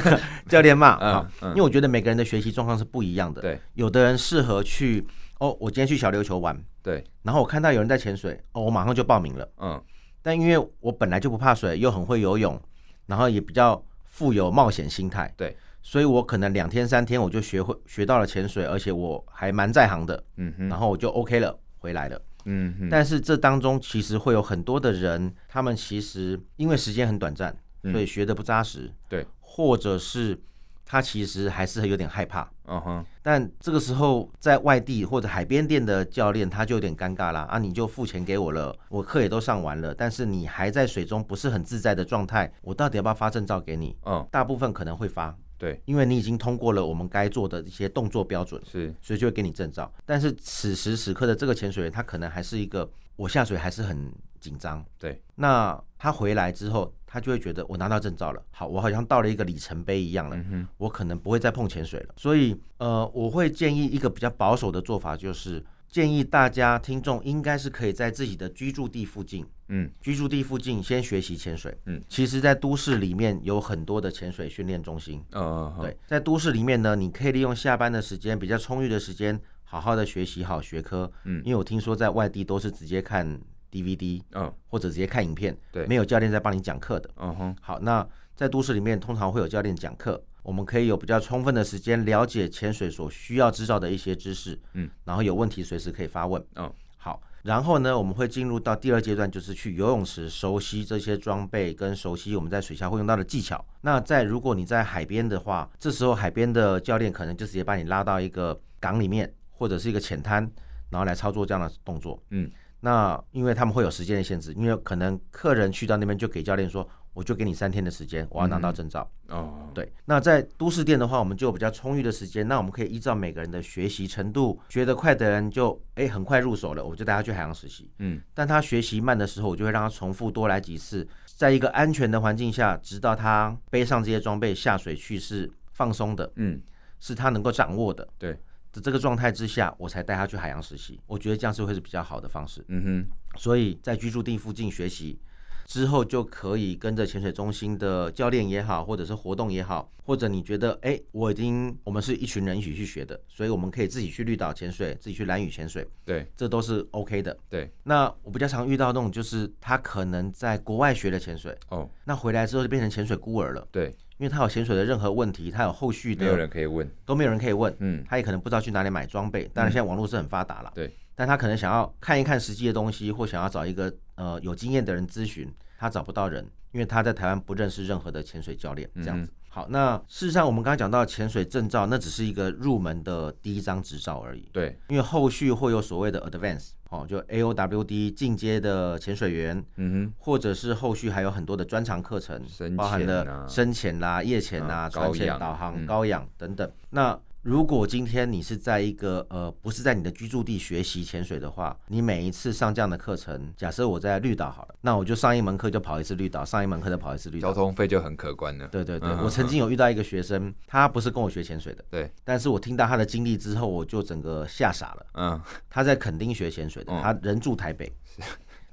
[0.46, 1.26] 教练骂啊？
[1.40, 3.40] 因为我觉得每个人的学习状况是不一样的。
[3.40, 5.06] 对，有的人适合去
[5.38, 6.62] 哦，我今天去小琉球玩。
[6.82, 9.48] 对，然后我看到有人在潜水，哦，我马上就报名了。
[9.58, 9.82] 嗯，
[10.20, 12.60] 但因为我本来就不怕水，又很会游泳，
[13.06, 15.32] 然后也比较富有冒险心态。
[15.38, 20.22] 对，所以我可能两天三天我就学会学到了潜水，而且我还蛮在行的。
[20.36, 21.58] 嗯哼，然后我就 OK 了。
[21.86, 27.56] 回来了，嗯，但是这当中其实会有很多的人，他们其实因为时间很短暂，
[27.92, 30.36] 所以学得不扎实，对，或者是
[30.84, 33.06] 他其实还是有点害怕，嗯哼。
[33.22, 43.96] 但这个时候在外地或者海边店的教练他就有点尴尬啦，啊，你就付钱给我了，我课也都上完了，但是你还在水中不是很自在的状态，我到底要不要发证照给你？
[44.04, 45.36] 嗯，大部分可能会发。
[45.58, 49.92] 对，因为你已经通过了我们该做的一些动作标准，是，所以就会给你证照。
[50.04, 54.84] 但是此时此刻的这个潜水员，他可能还是一个，我下水还是很紧张。
[54.98, 62.14] 对，那他回来之后，他就会觉得我拿到证照了，好，我好像到了一个里程碑一样了，嗯，我可能不会再碰潜水了。
[62.16, 65.64] 所以，呃，我会建议一个比较保守的做法，就是。
[65.96, 83.40] 建议大家听众应该是可以在自己的居住地附近，嗯，居住地附近先学习潜水，嗯，其实，在都市里面有很多的潜水训练中心，嗯，对，在都市里面呢，你可以利用下班的时间，比较充裕的时间，好好的学习好学科，嗯，因为我听说在外地都是直接看
[83.72, 90.22] DVD，嗯，或者直接看影片，对，没有教练在帮你讲课的，嗯哼，好，那在都市里面通常会有教练讲课。
[90.46, 103.62] 我们可以有比较充分的时间了解潜水所需要知道的一些知识，嗯，然后有问题随时可以发问，嗯，好，然后呢，我们会进入到第二阶段，就是去游泳池熟悉这些装备跟熟悉我们在水下会用到的技巧。
[103.80, 110.48] 那在如果你在海边的话，这时候海边的教练可能就直接把你拉到一个港里面或者是一个浅滩，
[110.90, 112.48] 然后来操作这样的动作，嗯，
[112.80, 119.10] 那因为他们会有时间的限制，因为可能客人去到那边就给教练说，我就给你三天的时间，我要拿到证照。
[119.28, 119.90] 嗯、哦，对。
[120.04, 127.90] 那在都市店的话，我们就有比较充裕的时间，那我们可以依照每个人的学习程度，学得快的人就哎很快入手了，我就带他去海洋实习。
[127.98, 136.60] 嗯，但他学习慢的时候，我就会让他重复多来几次，在一个安全的环境下，直到他背上这些装备下水去是放松的，嗯，
[137.00, 138.06] 是他能够掌握的。
[138.18, 138.38] 对。
[138.80, 141.00] 这个状态之下，我才带他去海洋实习。
[141.06, 142.64] 我觉得这样是会是比较好的方式。
[142.68, 145.18] 嗯哼，所以在居住地附近学习
[145.66, 155.86] 之后，就可以跟着潜水中心的教练也好，或者是活动也好，或者你觉得，哎，我已经我们是一群人一起去学的，所以我们可以自己去绿岛潜水，自己去蓝屿潜水。
[156.04, 157.36] 对，这都是 OK 的。
[157.48, 163.66] 对，那我比较常遇到那种，就是他可能在国外学的潜水，哦，那回来之后就变成潜水孤儿了。
[163.72, 163.94] 对。
[164.18, 167.74] 因为他有潜水的任何问题，他有后续的，没有人可以问，都没有人可以问。
[167.80, 169.44] 嗯，他也可能不知道去哪里买装备。
[169.52, 170.72] 当然，现在网络是很发达了。
[170.74, 179.28] 对，但他可能想要看一看实际的东西，或想要找一个呃有经验的人咨询，他找不到人，因为他在台湾不认识任何的潜水教练，这样子。
[179.30, 184.50] 嗯好，那事实上我们刚刚讲到潜水证照，那只是一个入门的第一张执照而已。
[184.52, 192.40] 对，因为后续会有所谓的 advance，哦，就 AOWD 进阶的潜水员，嗯哼，或者是后续还有很多的专长课程，
[192.76, 196.70] 包含了深潜啦、夜潜啦、船潜、导航、高氧等等。
[196.90, 208.66] 那如果今天你是在一个呃不是在你的居住地学习潜水的话，你每一次上这样的课程，假设我在绿岛好了，那我就上一门课就跑一次绿岛，上一门课就跑一次绿岛，交通费就很可观了。
[208.66, 215.06] 对对对，嗯、我曾经有遇到一个学生，他不是跟我学潜水的，对，但是我听到他的经历之后，我就整个吓傻了。
[215.14, 217.86] 嗯，他在垦丁学潜水的，他人住台北，
[218.18, 218.24] 嗯、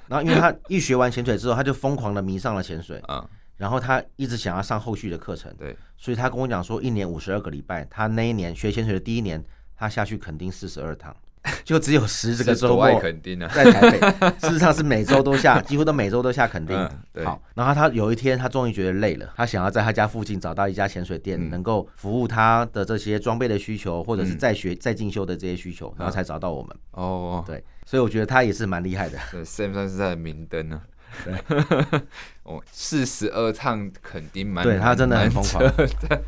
[0.07, 2.99] 然后因为他一学完潜水之后，他就疯狂的迷上了潜水。
[3.07, 3.23] 嗯。
[3.57, 9.43] 然后他一直想要上后续的课程，对，所以他跟我讲说，一年五十二个礼拜，他那一年学潜水的第一年，
[9.75, 11.15] 他下去肯定四十二趟，
[11.63, 12.99] 就只有十这个周末
[13.49, 16.89] 在台北，事实上是每周都下， 几乎都每周都下垦丁。
[17.13, 26.75] 对，好，然后他有一天他终于觉得累了，他想要在他家附近找到一家潜水店，能够服务他的这些装备的需求，或者是在学在进修的这些需求，然后才找到我们。
[26.91, 29.17] 哦，对，所以我觉得他也是蛮厉害的。
[29.31, 30.81] 对，Sam 算是他的明灯呢。
[31.23, 32.01] 对，
[32.43, 35.63] 哦，四十二趟肯定蛮，对他真的很疯狂。
[35.75, 36.19] 对，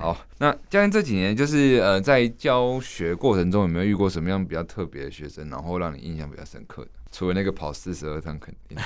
[0.00, 6.90] 哦，那教练这几年就是呃，在教学过程中有没有遇过什么样比较特别的学生，然后让你印象比较深刻的？
[7.10, 8.78] 除了那个跑四十二趟肯定，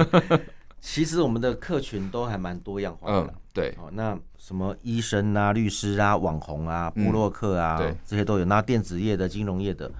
[0.80, 3.22] 其实我们的客群都还蛮多样化的。
[3.22, 3.74] 嗯，对。
[3.78, 8.44] 哦，那什么医生啊、律师啊、网红啊、布洛克啊，对，这些都有。
[8.44, 9.90] 那电子业的、金融业的，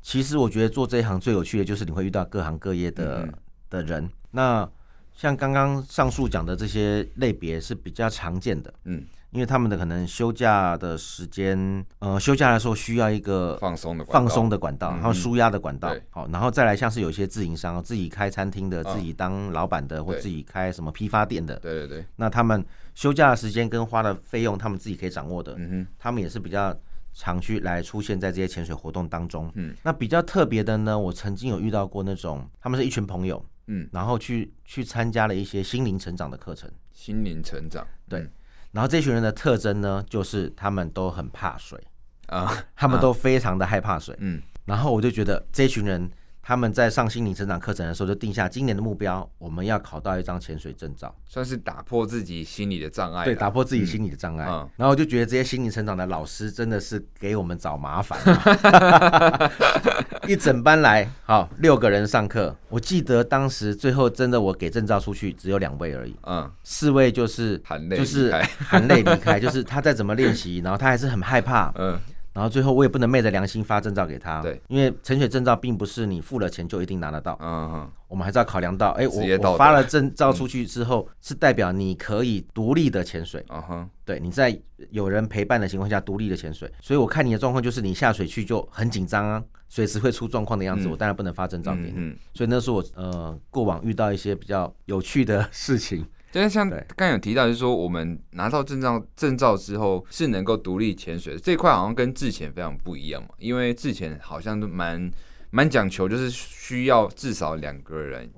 [0.00, 3.28] 其实我觉得做这一行最有趣的就是你会遇到各行各业的
[3.72, 4.08] 的人。
[4.30, 4.68] 那
[5.14, 26.74] 像刚刚上述讲的这些类别是比较常见的，嗯，因为他们的可能休假的时间，呃，休假的时候需要一个放松的放松的管道，然后舒压的管道，嗯，好，然后再来像是有些自营商自己开餐厅的，哦，自己当老板的，或自己开什么批发店的，对对对，那他们休假的时间跟花的费用，他们自己可以掌握的，嗯哼，他们也是比较
[27.12, 33.44] 常去来出现在这些潜水活动当中，嗯，那比较特别的呢，我曾经有遇到过那种，他们是一群朋友。
[33.66, 36.70] 嗯，然后去去参加了一些心灵成长的课程。
[36.92, 38.20] 心灵成长，对。
[38.20, 38.30] 嗯、
[38.72, 41.78] 然后这群人的特征呢，就是他们都很怕水
[42.26, 44.16] 啊，他们都非常的害怕水。
[44.20, 46.10] 嗯，然后我就觉得这群人。
[46.44, 53.24] 他们在上心灵成长课程的时候，就定下今年的目标，我们要考到一张潜水证照，算是打破自己心理的障碍。
[53.24, 54.46] 对，打破自己心理的障碍。
[54.48, 59.50] 嗯、然后我就觉得这些心灵成长的老师真的是给我们找麻烦、啊。
[60.26, 62.56] 一整班来，好六个人上课。
[62.68, 66.16] 我记得当时最后真的我给证照出去只有两位而已。
[66.24, 71.72] 嗯，四位就是含泪就是含泪离开，就是他再怎么练习，然后他还是很害怕。
[71.78, 71.96] 嗯。
[72.32, 83.60] 然后最后我也不能昧着良心发证照给他，对，因为潜水证照并不是你付了钱就一定拿得到，嗯哼，我们还是要考量到，哎，我我发了证照出去之后，是代表你可以独立的潜水，嗯。
[83.62, 84.58] 哼，对，你在
[84.90, 96.06] 有人陪伴的情况下独立的潜水，所以我看你的状况就是你下水去就很紧张啊，随时会出状况的样子，我当然不能发证照给你，嗯，所以那是我呃过往遇到一些比较有趣的事情。
[96.32, 103.28] 就是像刚刚有提到，就是说我们拿到证照证照之后是能够独立潜水的，这块好像跟之前非常不一样嘛。
[103.36, 105.12] 因为之前好像都蛮
[105.50, 108.32] 蛮讲求，就是需要至少两个人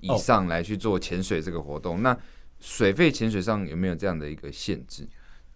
[0.00, 2.02] 以上来去做潜水这个活动。
[2.02, 2.16] 那
[2.60, 5.06] 水肺潜水上有没有这样的一个限制？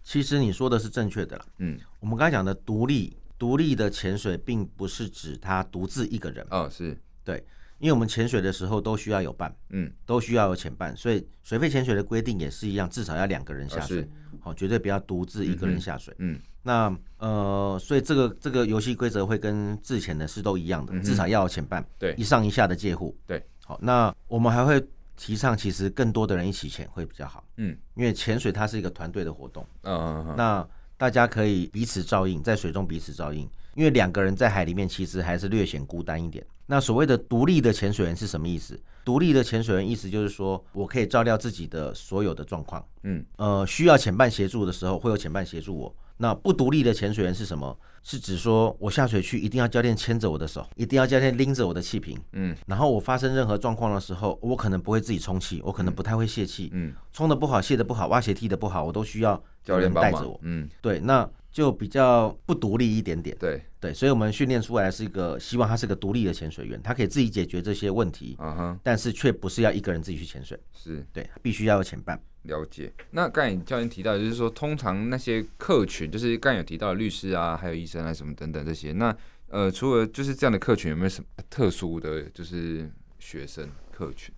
[0.03, 1.45] 其实你说的是正确的啦。
[1.57, 6.45] 嗯，我们刚才讲的独立独立的潜水，并不是指他独自一个人。
[6.51, 7.43] 哦，是对。
[7.83, 23.45] 因为我们潜水的时候都需要有伴，嗯，都需要有潜伴，所以水肺潜水的规定也是一样，至少要两个人下水，好、哦，绝对不要独自一个人下水，嗯，那呃，所以这个这个游戏规则会跟之前的是都一样的，至少要有潜伴，对，一上一下的介护，对。
[23.65, 24.81] 好，那我们还会
[25.17, 30.65] 提倡，其实更多的人一起潜会比较好，嗯，因为潜水它是一个团队的活动，嗯嗯嗯，那
[30.97, 36.45] 大家可以彼此照应，在水中彼此照应，因为两个人在海里面其实还是略显孤单一点。
[36.65, 38.79] 那所谓的独立的潜水员是什么意思？
[39.03, 45.93] 独立的潜水员意思就是说我可以照料自己的所有的状况，嗯，呃，需要潜伴协助的时候会有潜伴协助我。
[46.17, 47.77] 那不独立的潜水员是什么？
[48.03, 72.19] 是指说我下水去一定要教练牵着我的手，一定要教练拎着我的气瓶，嗯，然后我发生任何状况的时候，我可能不会自己充气，我可能不太会泄气，嗯，充的不好，泄的不好，挖鞋踢的不好，我都需要教练带着我，嗯，对，那就比较不独立一点点，对对，所以我们训练出来是一个希望他是个独立的潜水员，他可以自己解决这些问题，嗯哼，但是却不是要一个人自己去潜水，是对，必须要有潜伴。
[72.41, 78.91] 了解，那刚才教练提到，就是说，通常那些客群，就是刚才有提到的律师啊，还有医生啊，什么等等这些。
[78.91, 79.15] 那
[79.47, 84.33] 呃，除了就是这样的客群，有没有什么特殊的就是学生客群？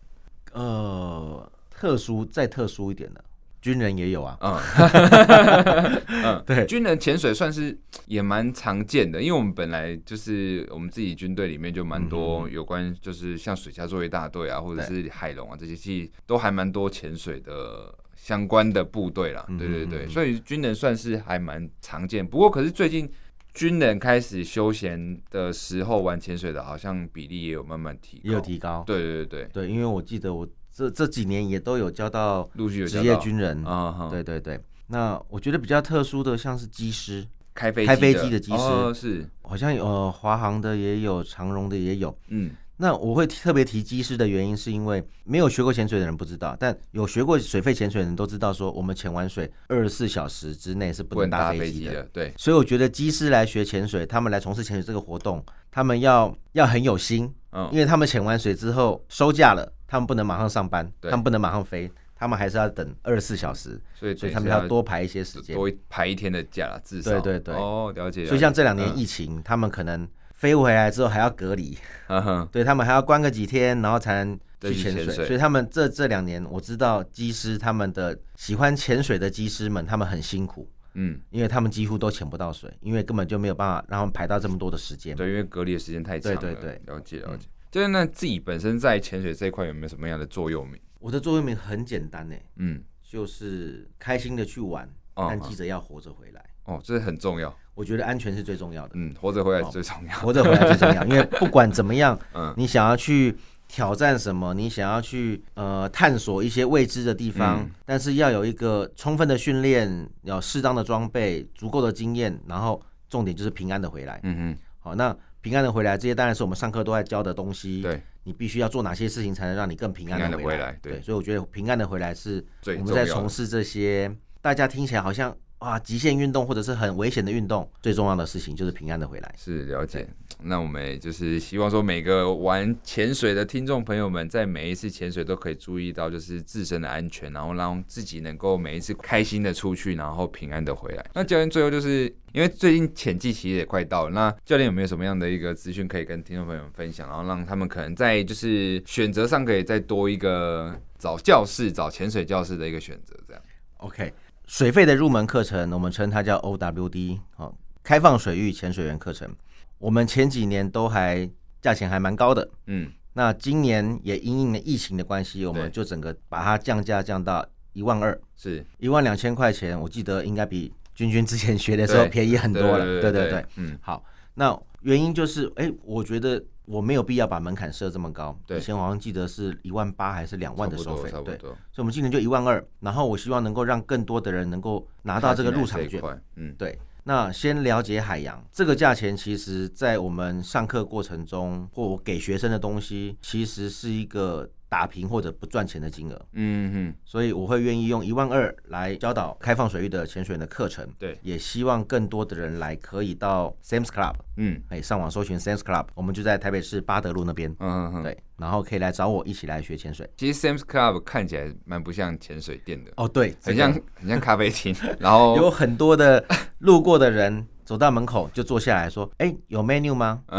[0.52, 3.24] 呃，特殊再特殊一点的。
[3.66, 19.44] 军人也有啊，嗯， 嗯，对，军人潜水算是也蛮常见的，因为我们本来就是我们自己军队里面就蛮多有关，就是像水下作业大队啊，或者是海龙啊这些，其实都还蛮多潜水的相关的部队啦。
[19.58, 22.24] 对对对，所以军人算是还蛮常见。
[22.24, 23.12] 不过，可是最近
[23.56, 28.84] 军人开始休闲的时候玩潜水的，好像比例也有慢慢提高，也有提高。
[28.86, 30.48] 对对对对，因为我记得我。
[30.76, 34.60] 这这几年也都有教到陆续有职业军人啊，对对对。
[34.88, 42.14] 那我觉得比较特殊的，像是机师，开飞开飞机的机师，哦、是好像有呃华航的也有，长荣的也有。
[42.28, 52.04] 嗯，那我会特别提机师的原因，是因为没有学过潜水的人不知道，但有学过水肺潜水的人都知道，说我们潜完水二十四小时之内是不能搭飞机的。
[52.12, 59.72] 对，所以我觉得机师来学潜水，他们来从事潜水这个活动，他们要要很有心，嗯，因为他们潜完水之后收假了。
[59.88, 68.26] 他们不能马上上班，他们不能马上飞，他们还是要等二十四小时，所以所以他们要多排一些时间，多排一天的假，至少对对对哦，了解。
[68.26, 71.78] 所以像这两年疫情，他们可能飞回来之后还要隔离，
[72.08, 75.26] 嗯，对他们还要关个几天，然后才能去潜水。
[75.26, 85.16] 所以他们这这两年，我知道机师他们的喜欢潜水的机师们，他们很辛苦，嗯，因为他们几乎都潜不到水，因为根本就没有办法让他们排到这么多的时间。
[85.16, 86.40] 对，因为隔离的时间太长了。
[86.40, 87.48] 对对对，了解了解。
[87.76, 90.80] 就是那自己本身在潜水这一块有没有什么样的座右铭？
[90.98, 96.42] 我的座右铭很简单呢，嗯，就是开心的去玩，但记得要活着回来。
[96.64, 97.54] 哦，这是很重要。
[97.74, 98.92] 我觉得安全是最重要的。
[98.94, 101.04] 嗯，活着回来最重要，活着回来最重要。
[101.04, 103.36] 因为不管怎么样， 嗯，你想要去
[103.68, 114.18] 挑战什么，你想要去呃探索一些未知的地方，但是要有一个充分的训练，要适当的装备，足够的经验，然后重点就是平安的回来。
[114.24, 115.14] 嗯嗯，好，那。
[115.46, 117.84] 平安的回来，这些当然是我们上课都在教的东西。
[117.84, 120.76] 对，你必须要做哪些事情才能让你更平安的回来？
[120.82, 129.36] 对，所以我觉得平安的回来是我们在从事这些大家听起来好像哇极限运动或者是很危险的运动，最重要的事情就是平安的回来。
[129.38, 130.08] 是了解。
[130.44, 141.06] 那我们也就是希望说，每个玩潜水的听众朋友们，在每一次潜水都可以注意到，就是自身的安全，然后让自己能够每一次开心的出去，然后平安的回来。
[141.14, 153.18] 那教练最后就是因为最近潜季其实也快到了，那教练有没有什么样的一个资讯可以跟听众朋友们分享，然后让他们可能在就是选择上可以再多一个找教室、找潜水教室的一个选择？
[153.26, 153.42] 这样。
[153.78, 154.12] OK，
[154.48, 159.36] 水费的入门课程，我们称它叫 OWD，好，开放水域潜水员课程。
[159.78, 161.30] 我们前几年都还
[161.62, 168.66] 价钱还蛮高的，嗯，那今年也因应了疫情的关系，我们就整个把它降价降到一万二，是。
[168.78, 169.80] 一万两千块钱。
[169.80, 174.04] 我记得应该比君君之前学的时候便宜很多了，对对对，对对对，嗯，好，
[174.36, 186.02] 那原因就是，哎，我觉得我没有必要把门槛设这么高，对，以前我好像记得是一万八还是两万的收费，对，所以我们今年就一万二，然后我希望能够让更多的人能够拿到这个入场券，
[186.36, 186.78] 嗯，对。
[187.04, 194.50] 那先了解海洋，这个价钱其实，在我们上课过程中，或我给学生的东西，其实是一个。
[194.76, 210.10] 打平或者不赚钱的金额，嗯哼，所以我会愿意用一万二来教导开放水域的潜水员的课程，对，也希望更多的人来可以到 Sam's Club，嗯，哎，上网搜寻 Sam's Club，我们就在台北市八德路那边，嗯哼，对，然后可以来找我一起来学潜水。
[210.18, 216.22] 其实 Sam's Club 看起来蛮不像潜水店的，哦，对，很像很像咖啡厅，然后 有很多的
[216.60, 217.48] 路过的人。
[217.66, 220.22] 走到门口就坐下来说：“哎，有 menu 吗？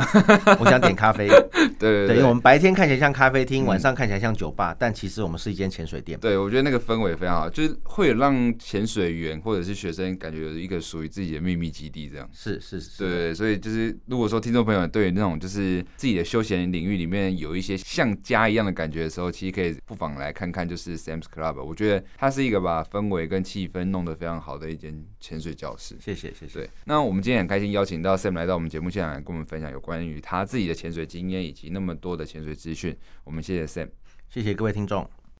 [0.58, 1.28] 我想点咖啡。
[1.78, 6.18] ”对对，因为我们白天看起来像咖啡厅，晚上看起来像酒吧，但其实我们是一间潜水店。
[6.20, 12.28] 对，我觉得那个氛围非常好，就是会让潜水员或者是学生感觉有一个属于自己的秘密基地，这样。
[12.32, 12.98] 是是是。
[12.98, 21.62] 对，所以就是如果说听众朋友对于那种就是自己的休闲领域里面有一些像家一样的感觉的时候，其实可以不妨来看看，就是 Sam's Club。
[21.62, 25.96] 我觉得它是一个把氛围跟气氛弄得非常好的一间潜水教室。
[26.00, 26.60] 谢谢谢谢。
[26.60, 32.94] 对，那我我们今天很开心邀请到 Sam 来到我们节目现场跟我们分享有关于他自己的潜水经验以及那么多的潜水资讯。
[33.24, 33.88] 我们谢谢 Sam，
[34.28, 35.08] 谢谢各位听众。